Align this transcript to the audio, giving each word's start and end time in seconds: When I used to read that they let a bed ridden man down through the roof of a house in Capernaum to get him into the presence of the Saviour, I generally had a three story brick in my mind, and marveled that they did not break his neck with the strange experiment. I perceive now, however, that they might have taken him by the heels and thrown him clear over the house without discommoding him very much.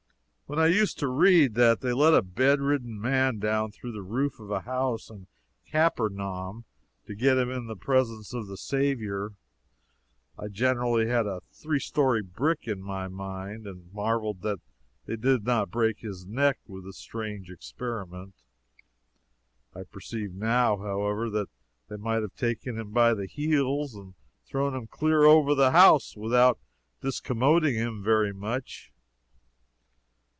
When 0.51 0.59
I 0.59 0.67
used 0.67 0.99
to 0.99 1.07
read 1.07 1.55
that 1.55 1.79
they 1.79 1.93
let 1.93 2.13
a 2.13 2.21
bed 2.21 2.59
ridden 2.59 2.99
man 2.99 3.39
down 3.39 3.71
through 3.71 3.93
the 3.93 4.01
roof 4.01 4.37
of 4.37 4.51
a 4.51 4.59
house 4.59 5.09
in 5.09 5.27
Capernaum 5.65 6.65
to 7.05 7.15
get 7.15 7.37
him 7.37 7.49
into 7.49 7.69
the 7.69 7.77
presence 7.77 8.33
of 8.33 8.47
the 8.47 8.57
Saviour, 8.57 9.31
I 10.37 10.49
generally 10.49 11.07
had 11.07 11.25
a 11.25 11.39
three 11.53 11.79
story 11.79 12.21
brick 12.21 12.67
in 12.67 12.81
my 12.81 13.07
mind, 13.07 13.65
and 13.65 13.93
marveled 13.93 14.41
that 14.41 14.59
they 15.05 15.15
did 15.15 15.45
not 15.45 15.71
break 15.71 15.99
his 15.99 16.25
neck 16.25 16.59
with 16.67 16.83
the 16.83 16.91
strange 16.91 17.49
experiment. 17.49 18.35
I 19.73 19.83
perceive 19.83 20.33
now, 20.33 20.75
however, 20.75 21.29
that 21.29 21.47
they 21.87 21.95
might 21.95 22.23
have 22.23 22.35
taken 22.35 22.77
him 22.77 22.91
by 22.91 23.13
the 23.13 23.25
heels 23.25 23.95
and 23.95 24.15
thrown 24.45 24.75
him 24.75 24.87
clear 24.87 25.23
over 25.23 25.55
the 25.55 25.71
house 25.71 26.17
without 26.17 26.59
discommoding 27.01 27.75
him 27.75 28.03
very 28.03 28.33
much. 28.33 28.91